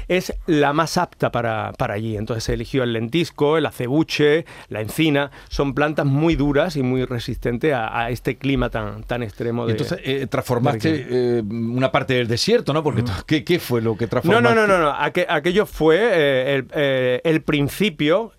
es 0.09 0.33
la 0.47 0.73
más 0.73 0.97
apta 0.97 1.31
para, 1.31 1.73
para 1.77 1.93
allí. 1.93 2.17
Entonces 2.17 2.45
se 2.45 2.55
eligió 2.55 2.85
el 2.85 2.95
lentisco, 2.95 3.59
el 3.59 3.67
acebuche, 3.67 4.47
la 4.71 4.81
encina, 4.81 5.31
son 5.51 5.75
plantas 5.75 6.07
muy 6.07 6.37
duras 6.37 6.75
y 6.77 6.83
muy 6.83 7.05
resistentes 7.05 7.75
a, 7.75 8.05
a 8.05 8.09
este 8.11 8.39
clima 8.39 8.71
tan, 8.71 9.03
tan 9.03 9.23
extremo. 9.23 9.67
De, 9.67 9.73
entonces 9.73 9.99
eh, 10.03 10.27
transformaste 10.27 11.07
eh, 11.11 11.43
una 11.43 11.93
parte 11.93 12.15
del 12.15 12.29
desierto, 12.29 12.73
¿no? 12.73 12.83
Porque 12.83 13.05
¿qué, 13.27 13.45
qué 13.45 13.59
fue 13.59 13.83
lo 13.83 13.95
que 13.95 14.07
No, 14.07 14.11
transformaste? 14.11 14.55
no, 14.55 14.55
no, 14.55 14.67
no, 14.67 14.79
no. 14.79 14.91
Aque- 14.91 15.27
aquello 15.29 15.67
fue 15.67 15.99
eh, 16.01 16.55
el, 16.55 17.21
el 17.31 17.43
principio 17.43 18.33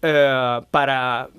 para 0.72 1.30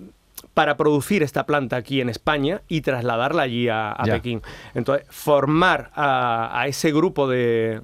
para 0.54 0.76
producir 0.76 1.22
esta 1.22 1.44
planta 1.44 1.76
aquí 1.76 2.00
en 2.00 2.08
España 2.08 2.62
y 2.68 2.80
trasladarla 2.80 3.42
allí 3.42 3.68
a. 3.68 3.96
Pekín. 4.04 4.40
Entonces, 4.74 5.06
formar 5.10 5.90
a, 5.94 6.58
a 6.60 6.66
ese 6.68 6.92
grupo 6.92 7.28
de, 7.28 7.80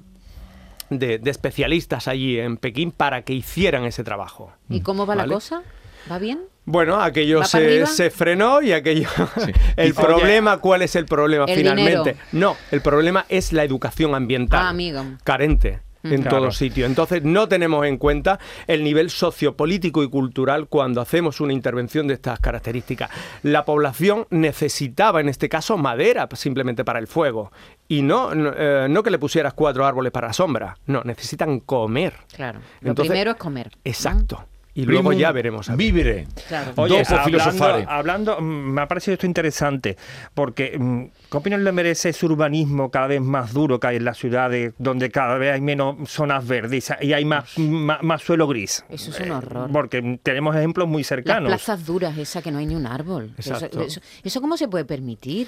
de, 0.89 1.19
de 1.19 1.31
especialistas 1.31 2.07
allí 2.07 2.39
en 2.39 2.57
Pekín 2.57 2.91
para 2.91 3.23
que 3.23 3.33
hicieran 3.33 3.83
ese 3.83 4.03
trabajo. 4.03 4.53
¿Y 4.69 4.81
cómo 4.81 5.05
va 5.05 5.15
¿Vale? 5.15 5.27
la 5.27 5.33
cosa? 5.33 5.61
¿Va 6.09 6.17
bien? 6.17 6.39
Bueno, 6.65 7.01
aquello 7.01 7.39
¿Va 7.39 7.45
para 7.51 7.85
se, 7.87 8.09
frenó 8.09 8.61
y 8.61 8.71
aquello... 8.71 9.09
Sí. 9.43 9.51
el 9.75 9.93
problema, 9.93 10.57
¿cuál 10.59 10.83
es 10.83 10.95
el 10.95 11.05
problema 11.05 11.45
El 11.45 11.57
finalmente? 11.57 12.13
dinero. 12.13 12.17
No, 12.31 12.55
el 12.71 12.81
problema 12.81 13.25
es 13.29 13.51
la 13.51 13.63
educación 13.63 14.15
ambiental. 14.15 14.63
Ah, 14.63 14.69
amigo. 14.69 15.03
Carente 15.23 15.81
en 16.03 16.21
Claro. 16.21 16.37
todos 16.39 16.57
sitios. 16.57 16.89
Entonces 16.89 17.23
no 17.23 17.47
tenemos 17.47 17.85
en 17.85 17.97
cuenta 17.97 18.39
el 18.67 18.83
nivel 18.83 19.09
sociopolítico 19.09 20.03
y 20.03 20.09
cultural 20.09 20.67
cuando 20.67 21.01
hacemos 21.01 21.41
una 21.41 21.53
intervención 21.53 22.07
de 22.07 22.15
estas 22.15 22.39
características. 22.39 23.09
La 23.43 23.65
población 23.65 24.27
necesitaba 24.29 25.21
en 25.21 25.29
este 25.29 25.49
caso 25.49 25.77
madera 25.77 26.27
simplemente 26.33 26.83
para 26.83 26.99
el 26.99 27.07
fuego 27.07 27.51
y 27.87 28.01
no, 28.01 28.33
no, 28.35 28.51
eh, 28.55 28.87
no 28.89 29.03
que 29.03 29.11
le 29.11 29.19
pusieras 29.19 29.53
cuatro 29.53 29.85
árboles 29.85 30.11
para 30.11 30.27
la 30.27 30.33
sombra, 30.33 30.77
no, 30.85 31.01
necesitan 31.03 31.59
comer. 31.59 32.13
Claro. 32.35 32.59
Lo 32.81 32.89
Entonces- 32.91 33.09
primero 33.11 33.31
es 33.31 33.37
comer. 33.37 33.71
¿no? 33.73 33.81
Exacto. 33.83 34.45
Y 34.73 34.85
luego 34.85 35.09
Primum 35.09 35.19
ya 35.21 35.31
veremos. 35.33 35.69
a 35.69 35.73
ver. 35.73 35.77
Vivere. 35.79 36.27
Claro. 36.47 36.71
Oye, 36.77 37.03
Dopo 37.03 37.23
filosofare. 37.25 37.85
hablando, 37.89 38.33
hablando, 38.33 38.41
mm, 38.41 38.71
me 38.73 38.81
ha 38.81 38.87
parecido 38.87 39.13
esto 39.15 39.25
interesante, 39.25 39.97
porque 40.33 40.77
mm, 40.79 41.03
¿qué 41.29 41.37
opinión 41.37 41.63
le 41.65 41.71
merece 41.73 42.09
ese 42.09 42.25
urbanismo 42.25 42.89
cada 42.89 43.07
vez 43.07 43.19
más 43.21 43.51
duro 43.53 43.79
que 43.81 43.87
hay 43.87 43.95
en 43.97 44.05
las 44.05 44.17
ciudades, 44.17 44.73
donde 44.77 45.11
cada 45.11 45.37
vez 45.37 45.53
hay 45.55 45.61
menos 45.61 46.09
zonas 46.09 46.47
verdes 46.47 46.89
y 47.01 47.11
hay 47.11 47.25
más, 47.25 47.57
más, 47.57 48.01
más 48.01 48.21
suelo 48.21 48.47
gris? 48.47 48.85
Eso 48.89 49.11
es 49.11 49.19
un 49.19 49.31
horror. 49.31 49.69
Porque 49.73 50.01
mm, 50.01 50.19
tenemos 50.23 50.55
ejemplos 50.55 50.87
muy 50.87 51.01
Las 51.01 51.07
cercanos. 51.07 51.49
plazas 51.49 51.85
duras, 51.85 52.17
esa 52.17 52.41
que 52.41 52.51
no 52.51 52.59
hay 52.59 52.65
ni 52.65 52.75
un 52.75 52.87
árbol. 52.87 53.33
Eso, 53.37 53.55
eso- 53.55 54.01
¿eso 54.23 54.41
cómo 54.41 54.55
se 54.55 54.69
puede 54.69 54.85
permitir? 54.85 55.47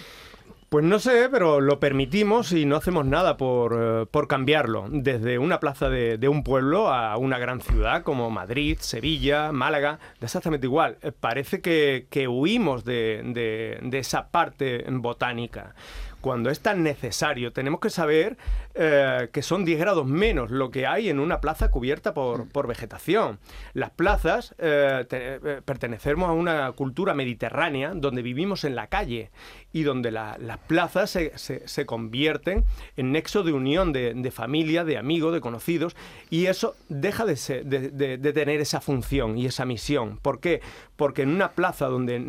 Pues 0.74 0.84
no 0.84 0.98
sé, 0.98 1.30
pero 1.30 1.62
lo 1.62 1.80
permitimos 1.80 2.51
y 2.51 2.65
no 2.65 2.77
hacemos 2.77 3.06
nada 3.06 3.38
por, 3.38 3.77
eh, 3.80 4.08
por 4.10 4.27
cambiarlo. 4.27 4.88
Desde 4.89 5.38
una 5.38 5.60
plaza 5.60 5.88
de, 5.88 6.18
de 6.18 6.27
un 6.30 6.44
pueblo 6.44 6.92
a 6.92 7.15
una 7.18 7.38
gran 7.38 7.62
ciudad 7.62 8.01
como 8.01 8.32
Madrid, 8.32 8.80
Sevilla, 8.80 9.51
Málaga, 9.51 10.00
exactamente 10.20 10.65
igual. 10.65 10.98
Eh, 11.03 11.12
Parece 11.12 11.62
que, 11.62 12.08
que 12.10 12.27
huimos 12.27 12.86
de, 12.86 13.22
de- 13.24 13.77
de 13.88 14.00
esa 14.00 14.30
parte 14.32 14.84
botánica. 14.89 15.75
Cuando 16.24 16.50
es 16.50 16.62
tan 16.62 16.84
necesario, 16.84 17.51
tenemos 17.51 17.82
que 17.82 17.89
saber 17.89 18.38
eh, 18.75 19.27
que 19.34 19.42
son 19.42 19.65
10 19.65 19.77
grados 19.77 20.06
menos 20.08 20.51
lo 20.51 20.72
que 20.72 20.88
hay 20.88 21.10
en 21.10 21.20
una 21.20 21.42
plaza 21.42 21.70
cubierta 21.70 22.13
por, 22.13 22.48
por 22.48 22.65
vegetación. 22.65 23.39
Las 23.74 23.89
plazas 23.89 24.56
eh, 24.58 25.06
te- 25.10 25.36
eh, 25.36 25.62
pertenecemos 25.65 26.30
a 26.30 26.32
una 26.32 26.72
cultura 26.72 27.13
mediterránea 27.13 27.92
donde 27.94 28.22
vivimos 28.22 28.63
en 28.63 28.74
la 28.75 28.88
calle 28.88 29.32
y 29.74 29.84
donde 29.84 30.12
la- 30.12 30.38
las 30.39 30.60
plazas 30.60 31.10
se, 31.10 31.38
se- 31.38 31.68
se 31.68 31.86
convierten 31.86 32.63
en 32.96 33.12
nexo 33.12 33.44
de 33.44 33.51
unión 33.51 33.92
de, 33.92 34.13
de 34.13 34.32
familia, 34.32 34.86
de 34.86 34.98
amigos, 34.98 35.34
de 35.34 35.42
conocidos, 35.42 35.94
y 36.30 36.46
eso 36.46 36.77
deja 36.88 37.25
de, 37.25 37.36
ser- 37.36 37.65
de- 37.65 37.89
de- 38.18 38.34
tener 38.34 38.62
esa 38.62 38.80
función 38.80 39.38
y 39.38 39.46
esa 39.46 39.65
misión. 39.65 40.20
¿Por 40.22 40.39
qué? 40.39 40.62
porque 40.96 41.24
en 41.24 41.30
una 41.30 41.51
plaza 41.53 41.88
donde, 41.88 42.20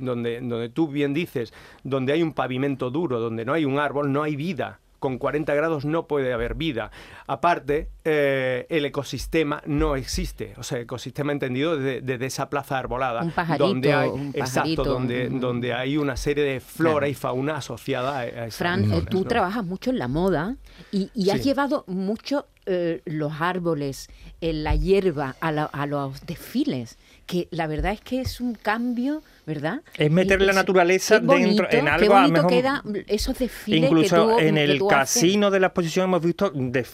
donde, 0.00 0.40
donde 0.40 0.68
tú 0.68 0.88
bien 0.88 1.14
dices, 1.14 1.54
donde 1.84 2.12
hay 2.12 2.20
un 2.22 2.32
pavimento 2.32 2.90
duro, 2.90 3.05
donde 3.12 3.44
no 3.44 3.52
hay 3.52 3.64
un 3.64 3.78
árbol, 3.78 4.12
no 4.12 4.22
hay 4.22 4.36
vida 4.36 4.80
con 4.98 5.18
40 5.18 5.54
grados 5.54 5.84
no 5.84 6.06
puede 6.08 6.32
haber 6.32 6.54
vida. 6.54 6.90
Aparte, 7.26 7.90
eh, 8.04 8.66
el 8.70 8.84
ecosistema 8.86 9.62
no 9.66 9.94
existe. 9.94 10.54
O 10.56 10.62
sea, 10.62 10.78
ecosistema 10.80 11.32
entendido 11.32 11.76
desde, 11.76 12.24
esa 12.26 12.48
plaza 12.48 12.78
arbolada. 12.78 13.22
Un 13.22 13.30
pajarito, 13.30 13.68
donde 13.68 13.92
hay, 13.92 14.08
un 14.08 14.32
Exacto, 14.34 14.84
donde, 14.84 15.28
un- 15.28 15.38
donde 15.38 15.74
hay 15.74 15.98
una 15.98 16.16
serie 16.16 16.44
de 16.44 16.60
flora 16.60 17.08
y 17.08 17.14
fauna 17.14 17.56
asociada 17.58 18.16
a, 18.16 18.20
a 18.20 18.26
esas 18.46 18.56
Fran, 18.56 18.84
eh, 18.84 18.88
zonas, 18.88 19.06
tú 19.10 19.18
¿no? 19.18 19.24
trabajas 19.26 19.64
mucho 19.64 19.90
en 19.90 19.98
la 19.98 20.08
moda 20.08 20.56
y, 20.90 21.10
y 21.14 21.28
has 21.30 21.38
Sí. 21.42 21.50
llevado 21.50 21.84
mucho 21.86 22.46
eh, 22.64 23.02
los 23.04 23.32
árboles, 23.40 24.08
eh, 24.40 24.52
la 24.54 24.74
hierba 24.74 25.36
a, 25.40 25.52
la- 25.52 25.64
a 25.66 25.86
los 25.86 26.24
desfiles, 26.26 26.98
que 27.26 27.46
la 27.50 27.66
verdad 27.68 27.92
es 27.92 28.00
que 28.00 28.20
es 28.22 28.40
un 28.40 28.54
cambio, 28.54 29.22
¿verdad? 29.46 29.80
Es 29.96 30.10
meter 30.10 30.42
la 30.42 30.52
naturaleza 30.52 31.20
qué 31.20 31.26
bonito, 31.26 31.62
dentro- 31.62 31.66
en 31.70 31.84
Qué 31.84 31.90
algo 31.90 32.14
a 32.16 32.20
bonito 32.22 32.32
mejor- 32.32 32.50
queda 32.50 32.82
esos 33.06 33.38
desfiles 33.38 33.80
que 33.80 33.86
Incluso 33.86 34.16
tú- 34.32 34.38
en 34.40 34.54
que 34.56 34.64
el 34.64 34.78
tú 34.78 34.90
haces. 34.90 35.22
casino 35.22 35.50
de 35.52 35.60
la 35.60 35.66
exposición 35.68 36.04
hemos 36.04 36.20
visto 36.22 36.50
de- 36.52 36.84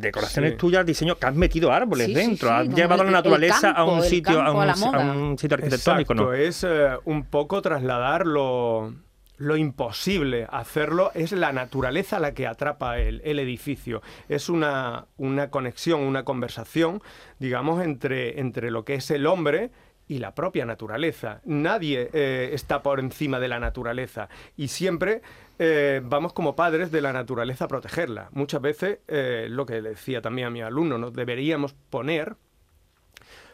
decoraciones 0.00 0.52
Sí. 0.52 0.56
tuyas, 0.58 0.84
diseño 0.86 1.16
que 1.16 1.26
has 1.26 1.34
metido 1.34 1.72
árboles 1.72 2.06
Sí, 2.06 2.14
dentro, 2.14 2.48
sí, 2.48 2.54
has 2.54 2.68
llevado 2.68 3.02
el- 3.02 3.06
la 3.10 3.12
naturaleza 3.12 3.70
a 3.70 3.84
un 3.84 4.02
sitio, 4.02 4.40
a 4.40 4.46
a 4.48 4.52
un, 4.52 4.68
a 4.68 5.38
sitio 5.38 5.54
arquitectónico, 5.56 6.12
Exacto, 6.12 6.14
¿no? 6.14 6.32
es 6.34 6.64
eh, 6.64 6.90
un 7.06 7.24
poco 7.24 7.62
trasladar 7.62 8.26
lo, 8.26 8.92
lo 9.38 9.56
imposible. 9.56 10.46
Hacerlo 10.50 11.10
es 11.14 11.32
la 11.32 11.52
naturaleza 11.52 12.18
la 12.18 12.34
que 12.34 12.46
atrapa 12.46 12.98
el, 12.98 13.22
el 13.24 13.38
edificio. 13.38 14.02
Es 14.28 14.48
una, 14.48 15.06
una 15.16 15.48
conexión, 15.50 16.00
una 16.00 16.24
conversación, 16.24 17.00
digamos, 17.38 17.82
entre, 17.82 18.40
entre 18.40 18.70
lo 18.70 18.84
que 18.84 18.94
es 18.94 19.10
el 19.10 19.26
hombre 19.26 19.70
y 20.08 20.18
la 20.18 20.34
propia 20.34 20.64
naturaleza. 20.64 21.40
Nadie 21.44 22.10
eh, 22.12 22.50
está 22.52 22.82
por 22.82 22.98
encima 22.98 23.38
de 23.38 23.48
la 23.48 23.60
naturaleza 23.60 24.28
y 24.56 24.68
siempre 24.68 25.22
eh, 25.58 26.00
vamos 26.02 26.32
como 26.32 26.56
padres 26.56 26.90
de 26.90 27.02
la 27.02 27.12
naturaleza 27.12 27.66
a 27.66 27.68
protegerla. 27.68 28.28
Muchas 28.32 28.60
veces, 28.60 28.98
eh, 29.06 29.46
lo 29.50 29.66
que 29.66 29.82
decía 29.82 30.22
también 30.22 30.48
a 30.48 30.50
mi 30.50 30.62
alumno, 30.62 30.98
nos 30.98 31.12
deberíamos 31.12 31.74
poner 31.90 32.36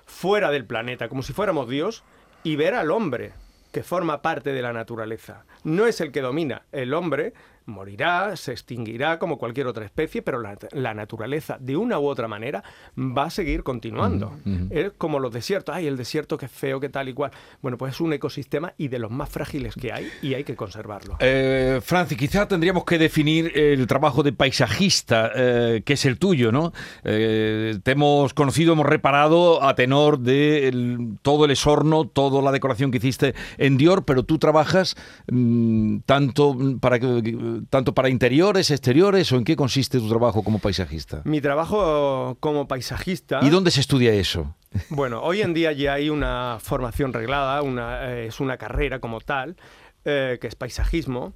fuera 0.06 0.50
del 0.50 0.64
planeta, 0.64 1.08
como 1.08 1.22
si 1.22 1.32
fuéramos 1.32 1.68
Dios, 1.68 2.04
y 2.42 2.56
ver 2.56 2.74
al 2.74 2.90
hombre 2.90 3.32
que 3.72 3.82
forma 3.82 4.22
parte 4.22 4.52
de 4.52 4.62
la 4.62 4.72
naturaleza. 4.72 5.44
No 5.64 5.86
es 5.86 6.00
el 6.00 6.12
que 6.12 6.20
domina. 6.20 6.62
El 6.70 6.94
hombre 6.94 7.32
morirá, 7.66 8.36
se 8.36 8.52
extinguirá 8.52 9.18
como 9.18 9.38
cualquier 9.38 9.66
otra 9.66 9.84
especie, 9.84 10.22
pero 10.22 10.40
la, 10.40 10.56
la 10.72 10.94
naturaleza, 10.94 11.56
de 11.60 11.76
una 11.76 11.98
u 11.98 12.06
otra 12.06 12.28
manera, 12.28 12.62
va 12.98 13.24
a 13.24 13.30
seguir 13.30 13.62
continuando. 13.62 14.32
Es 14.70 14.92
como 14.98 15.18
los 15.18 15.32
desiertos. 15.32 15.74
Ay, 15.74 15.86
el 15.86 15.96
desierto 15.96 16.36
que 16.36 16.46
es 16.46 16.52
feo, 16.52 16.80
que 16.80 16.88
tal 16.88 17.08
y 17.08 17.14
cual. 17.14 17.30
Bueno, 17.62 17.78
pues 17.78 17.94
es 17.94 18.00
un 18.00 18.12
ecosistema 18.12 18.74
y 18.76 18.88
de 18.88 18.98
los 18.98 19.10
más 19.10 19.28
frágiles 19.28 19.74
que 19.74 19.92
hay 19.92 20.08
y 20.22 20.34
hay 20.34 20.44
que 20.44 20.56
conservarlo. 20.56 21.16
Eh, 21.20 21.80
Francis, 21.82 22.18
quizá 22.18 22.46
tendríamos 22.48 22.84
que 22.84 22.98
definir 22.98 23.52
el 23.56 23.86
trabajo 23.86 24.22
de 24.22 24.32
paisajista, 24.32 25.30
eh, 25.34 25.82
que 25.84 25.94
es 25.94 26.04
el 26.04 26.18
tuyo, 26.18 26.52
¿no? 26.52 26.72
Eh, 27.04 27.78
te 27.82 27.92
hemos 27.92 28.34
conocido, 28.34 28.72
hemos 28.74 28.86
reparado 28.86 29.62
a 29.62 29.74
tenor 29.74 30.18
de 30.20 30.68
el- 30.68 31.18
todo 31.22 31.44
el 31.44 31.50
esorno, 31.50 32.06
toda 32.06 32.42
la 32.42 32.52
decoración 32.52 32.90
que 32.90 32.98
hiciste 32.98 33.34
en 33.58 33.76
Dior, 33.76 34.04
pero 34.04 34.22
tú 34.22 34.38
trabajas 34.38 34.96
mm, 35.30 35.98
tanto 36.06 36.56
para 36.80 36.98
que- 36.98 37.53
tanto 37.70 37.94
para 37.94 38.08
interiores, 38.08 38.70
exteriores, 38.70 39.30
o 39.32 39.36
en 39.36 39.44
qué 39.44 39.56
consiste 39.56 39.98
tu 39.98 40.08
trabajo 40.08 40.42
como 40.42 40.58
paisajista. 40.58 41.22
Mi 41.24 41.40
trabajo 41.40 42.36
como 42.40 42.66
paisajista... 42.68 43.40
¿Y 43.42 43.50
dónde 43.50 43.70
se 43.70 43.80
estudia 43.80 44.12
eso? 44.12 44.54
Bueno, 44.90 45.22
hoy 45.22 45.40
en 45.40 45.54
día 45.54 45.70
ya 45.72 45.94
hay 45.94 46.10
una 46.10 46.58
formación 46.60 47.12
reglada, 47.12 47.62
una, 47.62 48.10
eh, 48.12 48.26
es 48.26 48.40
una 48.40 48.56
carrera 48.56 48.98
como 48.98 49.20
tal, 49.20 49.56
eh, 50.04 50.38
que 50.40 50.48
es 50.48 50.56
paisajismo, 50.56 51.32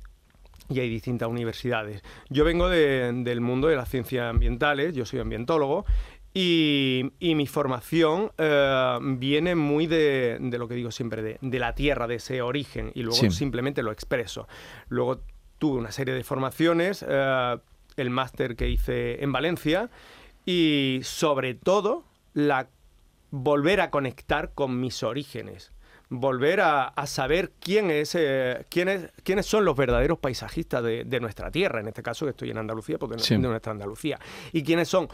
y 0.68 0.80
hay 0.80 0.90
distintas 0.90 1.28
universidades. 1.28 2.02
Yo 2.28 2.44
vengo 2.44 2.68
de- 2.68 3.10
del 3.24 3.40
mundo 3.40 3.68
de 3.68 3.76
las 3.76 3.88
ciencias 3.88 4.28
ambientales, 4.28 4.92
yo 4.92 5.06
soy 5.06 5.20
ambientólogo, 5.20 5.86
y, 6.34 7.12
y 7.20 7.34
mi 7.34 7.46
formación 7.46 8.32
eh, 8.38 8.98
viene 9.02 9.54
muy 9.54 9.86
de, 9.86 10.36
de 10.40 10.58
lo 10.58 10.68
que 10.68 10.74
digo 10.74 10.90
siempre, 10.90 11.22
de, 11.22 11.38
de 11.40 11.58
la 11.58 11.74
tierra, 11.74 12.06
de 12.06 12.16
ese 12.16 12.42
origen, 12.42 12.90
y 12.94 13.02
luego 13.02 13.16
Sí. 13.18 13.30
simplemente 13.30 13.82
lo 13.82 13.92
expreso. 13.92 14.46
Luego 14.88 15.20
tuve 15.58 15.78
una 15.78 15.92
serie 15.92 16.14
de 16.14 16.24
formaciones, 16.24 17.04
eh, 17.06 17.56
el 17.96 18.10
máster 18.10 18.56
que 18.56 18.68
hice 18.68 19.22
en 19.22 19.32
Valencia, 19.32 19.90
y 20.46 21.00
sobre 21.02 21.54
todo 21.54 22.04
la 22.34 22.68
volver 23.30 23.80
a 23.80 23.90
conectar 23.90 24.52
con 24.54 24.80
mis 24.80 25.02
orígenes, 25.02 25.72
volver 26.08 26.60
a, 26.62 26.84
a 26.84 27.06
saber 27.06 27.52
quién 27.60 27.90
es, 27.90 28.14
eh, 28.14 28.64
quién 28.70 28.88
es- 28.88 29.10
quiénes 29.24 29.44
son 29.44 29.64
los 29.66 29.76
verdaderos 29.76 30.18
paisajistas 30.18 30.82
de, 30.82 31.04
de 31.04 31.20
nuestra 31.20 31.50
tierra, 31.50 31.80
en 31.80 31.88
este 31.88 32.02
caso 32.02 32.24
que 32.24 32.30
estoy 32.30 32.50
en 32.50 32.58
Andalucía, 32.58 32.96
porque 32.98 33.18
Sí. 33.18 33.34
de 33.34 33.40
nuestra 33.40 33.72
Andalucía, 33.72 34.18
y 34.52 34.62
quiénes 34.62 34.88
son. 34.88 35.08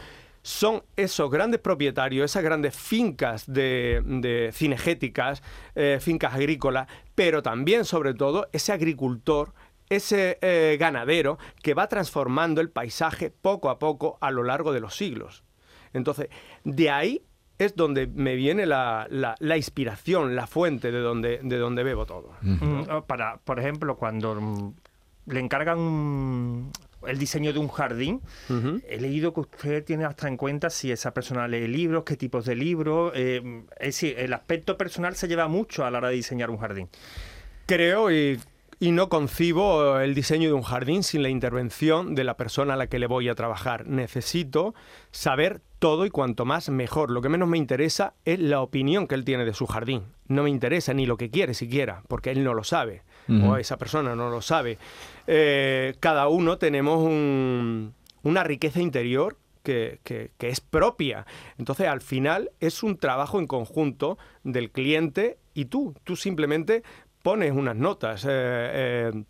Son 0.47 0.83
esos 0.95 1.31
grandes 1.31 1.59
propietarios, 1.59 2.31
esas 2.31 2.43
grandes 2.45 2.77
fincas 2.77 3.51
de, 3.51 4.03
de 4.05 4.51
cinegéticas, 4.53 5.43
eh, 5.75 5.97
fincas 6.03 6.35
agrícolas, 6.35 6.87
pero 7.15 7.43
también, 7.43 7.87
sobre 7.87 8.13
todo, 8.13 8.47
ese 8.53 8.71
agricultor, 8.71 9.55
ese 9.97 10.39
eh, 10.43 10.77
ganadero 10.79 11.39
que 11.63 11.75
va 11.75 11.89
transformando 11.89 12.61
el 12.61 12.71
paisaje 12.71 13.31
poco 13.31 13.71
a 13.71 13.79
poco 13.79 14.19
a 14.21 14.31
lo 14.31 14.43
largo 14.43 14.73
de 14.73 14.81
los 14.81 14.97
siglos. 14.97 15.45
Entonces, 15.93 16.29
de 16.65 16.91
ahí 16.91 17.23
es 17.59 17.77
donde 17.77 18.07
me 18.09 18.35
viene 18.35 18.67
la, 18.67 19.07
la- 19.11 19.37
la 19.39 19.57
inspiración, 19.57 20.35
la 20.35 20.47
fuente 20.47 20.91
de 20.91 20.99
donde, 21.01 21.39
de 21.43 21.57
donde 21.57 21.85
bebo 21.85 22.05
todo. 22.05 22.33
Mm, 22.43 22.83
oh, 22.91 23.05
Para, 23.07 23.37
por 23.39 23.61
ejemplo, 23.61 23.97
cuando 23.97 24.35
mm, 24.41 24.75
le 25.27 25.41
encargan 25.41 25.79
un- 25.79 26.73
el 27.07 27.19
diseño 27.19 27.53
de 27.53 27.59
un 27.59 27.69
jardín, 27.69 28.23
he 28.89 28.99
leído 28.99 29.33
que 29.35 29.41
usted 29.41 29.85
tiene 29.85 30.05
hasta 30.07 30.27
en 30.27 30.37
cuenta 30.39 30.71
si 30.71 30.91
esa 30.91 31.13
persona 31.13 31.47
lee 31.47 31.69
libros, 31.69 32.03
qué 32.05 32.17
tipos 32.17 32.45
de 32.47 32.57
libros. 32.57 33.13
eh, 33.15 33.63
es 33.79 33.87
decir, 33.89 34.19
el 34.19 34.33
aspecto 34.33 34.77
personal 34.79 35.15
se 35.15 35.29
lleva 35.29 35.47
mucho 35.47 35.85
a 35.85 35.91
la 35.91 35.99
hora 35.99 36.09
de 36.09 36.15
diseñar 36.17 36.49
un 36.51 36.57
jardín. 36.57 36.89
Creo 37.67 38.11
y, 38.11 38.41
y 38.81 38.91
no 38.93 39.09
concibo 39.09 39.99
el 40.01 40.15
diseño 40.15 40.49
de 40.49 40.55
un 40.55 40.63
jardín 40.63 41.03
sin 41.03 41.23
la 41.23 41.29
intervención 41.29 42.15
de 42.15 42.25
la 42.25 42.37
persona 42.37 42.75
a 42.75 42.77
la 42.77 42.87
que 42.89 42.99
le 42.99 43.07
voy 43.07 43.29
a 43.29 43.35
trabajar. 43.35 43.87
Necesito 43.87 44.75
saber 45.11 45.61
todo 45.79 46.07
y 46.07 46.11
cuanto 46.11 46.45
más 46.45 46.69
mejor. 46.71 47.11
Lo 47.11 47.21
que 47.23 47.29
menos 47.29 47.49
me 47.49 47.59
interesa 47.59 48.15
es 48.25 48.39
la 48.41 48.61
opinión 48.61 49.07
que 49.07 49.15
él 49.15 49.25
tiene 49.25 49.45
de 49.45 49.55
su 49.55 49.67
jardín. 49.67 50.05
No 50.29 50.43
me 50.43 50.51
interesa 50.51 50.95
ni 50.95 51.07
lo 51.07 51.17
que 51.17 51.31
quiere 51.31 51.55
siquiera, 51.55 52.03
porque 52.09 52.31
él 52.31 52.43
no 52.45 52.55
lo 52.55 52.65
sabe 52.65 53.03
o 53.27 53.57
esa 53.57 53.79
persona 53.79 54.15
no 54.15 54.29
lo 54.29 54.43
sabe. 54.43 54.77
Eh, 55.27 55.95
cada 56.01 56.29
uno 56.29 56.59
tenemos 56.59 56.99
un- 57.03 57.95
una 58.23 58.45
riqueza 58.45 58.81
interior 58.81 59.39
que, 59.63 59.99
que- 60.05 60.31
que 60.37 60.49
es 60.49 60.61
propia. 60.61 61.25
Entonces, 61.57 61.87
al 61.89 62.03
final, 62.03 62.51
es 62.61 62.83
un 62.83 62.99
trabajo 62.99 63.39
en 63.39 63.47
conjunto 63.47 64.19
del 64.43 64.71
cliente 64.71 65.39
y 65.55 65.67
tú. 65.67 65.95
Tú 66.05 66.17
simplemente 66.17 66.83
pones 67.25 67.51
unas 67.53 67.75
notas. 67.75 68.25
eh, 68.25 68.29
eh, 68.31 69.25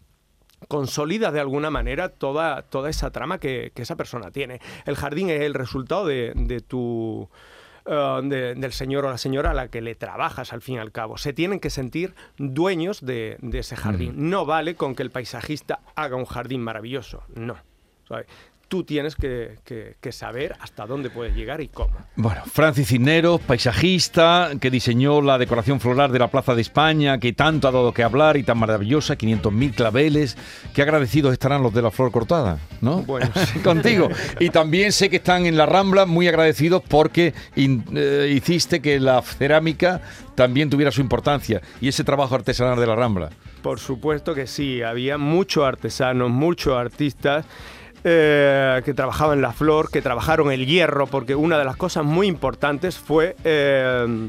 consolidas 0.69 1.33
de 1.35 1.41
alguna 1.41 1.69
manera 1.71 2.09
toda, 2.09 2.63
toda 2.63 2.89
esa 2.89 3.11
trama 3.11 3.39
que, 3.39 3.71
que 3.75 3.83
esa 3.83 3.97
persona 3.97 4.31
tiene. 4.31 4.61
El 4.87 4.97
jardín 4.97 5.29
es 5.29 5.43
el 5.43 5.53
resultado 5.53 6.07
de, 6.07 6.33
de 6.35 6.61
tu... 6.61 7.29
eh, 7.85 8.21
de- 8.23 8.55
del 8.55 8.73
señor 8.73 9.05
o 9.05 9.11
la 9.11 9.19
señora 9.19 9.51
a 9.51 9.55
la 9.55 9.69
que 9.69 9.83
le 9.83 9.95
trabajas 9.95 10.55
al 10.55 10.63
fin 10.63 10.77
y 10.77 10.79
al 10.79 10.91
cabo. 10.91 11.19
Se 11.19 11.35
tienen 11.35 11.61
que 11.61 11.69
sentir 11.69 12.15
dueños 12.39 13.05
de, 13.05 13.37
de 13.43 13.59
ese 13.59 13.77
jardín. 13.77 14.31
No 14.31 14.47
vale 14.47 14.75
con 14.75 14.95
que 14.95 15.03
el 15.03 15.11
paisajista 15.11 15.81
haga 15.97 16.17
un 16.17 16.25
jardín 16.25 16.63
maravilloso. 16.63 17.23
No. 17.35 17.57
Tú 18.75 18.83
tienes 18.83 19.14
que, 19.14 19.59
que- 19.64 19.95
que 20.00 20.11
saber 20.11 20.57
hasta 20.59 20.85
dónde 20.85 21.09
puedes 21.09 21.37
llegar 21.37 21.61
y 21.61 21.69
cómo. 21.69 21.95
Bueno, 22.16 22.43
Francis 22.45 22.88
Cisneros, 22.88 23.40
paisajista, 23.43 24.50
que 24.61 24.69
diseñó 24.69 25.23
la 25.23 25.38
decoración 25.38 25.78
floral 25.78 26.11
de 26.11 26.19
la 26.19 26.26
Plaza 26.26 26.57
de 26.57 26.62
España, 26.62 27.19
que 27.19 27.33
tanto 27.33 27.69
ha 27.69 27.71
dado 27.71 27.93
que 27.95 28.02
hablar 28.02 28.37
y 28.37 28.43
tan 28.43 28.59
maravillosa, 28.59 29.16
500.000 29.16 29.75
claveles. 29.76 30.37
Qué 30.75 30.83
agradecidos 30.83 31.33
estarán 31.33 31.62
los 31.62 31.73
de 31.73 31.83
la 31.83 31.93
flor 31.93 32.11
cortada, 32.11 32.59
¿no? 32.81 33.02
Bueno, 33.04 33.31
sí. 33.52 33.61
Contigo. 33.61 34.09
Y 34.40 34.50
también 34.50 34.90
sé 34.90 35.09
que 35.09 35.16
están 35.19 35.47
en 35.47 35.57
la 35.57 35.66
Rambla 35.66 36.04
muy 36.04 36.26
agradecidos 36.26 36.83
porque 36.88 37.33
in- 37.54 37.85
eh, 37.95 38.33
hiciste 38.35 38.81
que 38.83 38.99
la 38.99 39.23
cerámica 39.23 40.00
también 40.35 40.69
tuviera 40.69 40.90
su 40.90 41.00
importancia 41.00 41.62
y 41.81 41.87
ese 41.87 42.02
trabajo 42.02 42.35
artesanal 42.35 42.81
de 42.81 42.87
la 42.88 42.97
Rambla. 42.97 43.31
Por 43.62 43.78
supuesto 43.78 44.35
que 44.35 44.47
sí, 44.47 44.83
había 44.83 45.16
muchos 45.16 45.64
artesanos, 45.64 46.28
muchos 46.31 46.75
artistas 46.76 47.47
eh, 48.04 48.82
que 48.84 48.94
trabajaban 48.94 49.40
la 49.40 49.52
flor, 49.52 49.90
que 49.90 50.02
trabajaron 50.02 50.52
el 50.52 50.66
hierro, 50.66 51.06
porque 51.06 51.34
una 51.34 51.58
de 51.58 51.64
las 51.64 51.76
cosas 51.76 52.04
muy 52.04 52.26
importantes 52.26 52.99
fue 52.99 53.34
eh, 53.44 54.28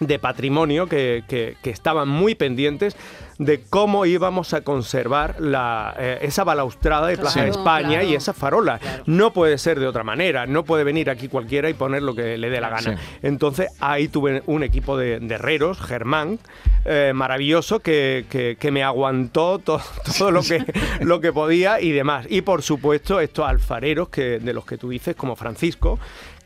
de 0.00 0.18
patrimonio, 0.18 0.86
que- 0.86 1.24
que 1.28 1.70
estaban 1.70 2.08
muy 2.08 2.34
pendientes 2.36 2.96
de 3.38 3.62
cómo 3.70 4.04
íbamos 4.04 4.52
a 4.52 4.62
conservar 4.62 5.36
la, 5.40 5.94
eh, 5.98 6.18
esa 6.22 6.42
balaustrada 6.44 7.06
de 7.06 7.16
Plaza 7.16 7.40
de 7.40 7.46
Claro, 7.46 7.60
España 7.60 8.02
y 8.02 8.06
claro. 8.06 8.18
esa 8.18 8.32
farola. 8.34 8.78
Claro. 8.78 9.02
No 9.06 9.32
puede 9.32 9.58
ser 9.58 9.78
de 9.78 9.86
otra 9.86 10.02
manera, 10.02 10.46
no 10.46 10.64
puede 10.64 10.82
venir 10.84 11.08
aquí 11.08 11.28
cualquiera 11.28 11.70
y 11.70 11.74
poner 11.74 12.02
lo 12.02 12.14
que 12.14 12.36
le 12.36 12.50
dé 12.50 12.60
la 12.60 12.68
gana. 12.68 12.96
Sí. 12.98 13.18
Entonces 13.22 13.68
ahí 13.80 14.08
tuve 14.08 14.42
un 14.46 14.62
equipo 14.64 14.96
de, 14.96 15.20
de 15.20 15.34
herreros, 15.36 15.80
Germán, 15.80 16.40
eh, 16.84 17.12
maravilloso, 17.14 17.78
que, 17.80 18.26
que- 18.28 18.56
que 18.58 18.70
me 18.72 18.82
aguantó 18.82 19.58
to- 19.60 19.80
todo 20.18 20.30
lo 20.32 20.42
que, 20.42 20.64
lo 21.00 21.20
que 21.20 21.32
podía 21.32 21.80
y 21.80 21.92
demás. 21.92 22.26
Y 22.28 22.40
por 22.42 22.62
supuesto 22.62 23.20
estos 23.20 23.46
alfareros 23.48 24.08
que, 24.08 24.40
de 24.40 24.52
los 24.52 24.64
que 24.64 24.78
tú 24.78 24.88
dices, 24.88 25.14
como 25.14 25.36
Francisco, 25.36 25.98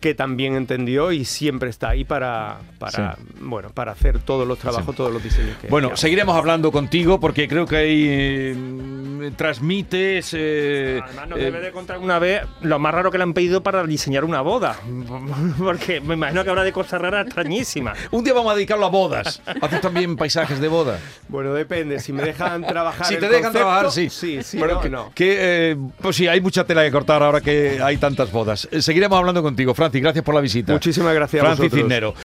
que 0.03 0.15
también 0.15 0.55
entendió 0.57 1.13
y 1.13 1.25
siempre 1.25 1.71
está 1.71 1.91
ahí 1.91 2.05
para, 2.05 2.59
para, 2.79 3.17
bueno, 3.41 3.71
para 3.71 3.93
hacer 3.93 4.19
todos 4.19 4.47
los 4.47 4.59
trabajos, 4.59 4.95
todos 4.97 5.13
los 5.13 5.23
diseños 5.23 5.57
que 5.59 5.69
Bueno, 5.69 5.97
seguiremos 5.97 6.37
hablando 6.37 6.71
contigo 6.73 7.21
porque 7.21 7.47
creo 7.49 7.65
que 7.67 7.77
ahí 7.77 8.07
eh, 8.09 9.31
transmites. 9.37 10.35
eh, 10.37 11.01
Además, 11.05 11.29
nos 11.29 11.39
eh, 11.39 11.43
debe 11.45 11.61
de 11.61 11.71
contar 11.73 11.99
una 11.99 12.19
vez 12.19 12.43
lo 12.63 12.79
más 12.79 12.93
raro 12.93 13.11
que 13.11 13.19
le 13.19 13.23
han 13.25 13.33
pedido 13.33 13.63
para 13.63 13.85
diseñar 13.85 14.25
una 14.25 14.41
boda. 14.41 14.77
Porque 15.59 16.01
me 16.01 16.15
imagino 16.15 16.43
que 16.45 16.51
habrá 16.51 16.65
de 16.65 16.73
cosas 16.73 17.01
raras 17.01 17.27
extrañísimas. 17.27 17.97
un 18.11 18.25
día 18.25 18.35
vamos 18.35 18.53
a 18.53 18.57
dedicarlo 18.57 18.87
a 18.87 18.91
bodas. 18.91 19.41
¿Haces 19.61 19.81
también 19.81 20.17
paisajes 20.17 20.61
de 20.61 20.69
boda? 20.69 20.99
Bueno, 21.29 21.55
depende. 21.55 22.01
Si 22.01 22.13
me 22.13 22.23
dejan 22.25 22.63
trabajar. 22.67 23.07
Si 23.07 23.15
el 23.15 23.21
te 23.21 23.27
dejan 23.27 23.43
concepto, 23.45 23.59
trabajar, 23.69 23.91
sí. 23.93 24.11
Sí, 24.11 24.43
sí, 24.43 24.59
Pero 24.61 24.75
no, 24.75 24.81
que, 24.81 24.91
no. 24.91 25.13
que, 25.15 25.37
eh, 25.71 25.77
pues 26.01 26.17
sí, 26.17 26.27
hay 26.27 26.41
mucha 26.41 26.65
tela 26.65 26.83
que 26.83 26.91
cortar 26.91 27.23
ahora 27.23 27.41
que 27.41 27.81
hay 27.83 27.97
tantas 27.99 28.33
bodas. 28.33 28.69
Eh, 28.73 28.83
seguiremos 28.83 29.17
hablando 29.17 29.43
contigo, 29.43 29.75
Francis. 29.93 30.03
Gracias 30.03 30.25
por 30.25 30.35
la 30.35 30.41
visita. 30.41 30.73
Muchísimas 30.73 31.15
gracias 31.15 31.43
a 31.43 31.47
Francis 31.47 31.65
vosotros. 31.65 31.83
Cisnero. 31.83 32.15